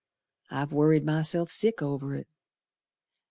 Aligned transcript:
I've 0.49 0.71
worried 0.71 1.05
myself 1.05 1.51
sick 1.51 1.79
over 1.83 2.15
it. 2.15 2.27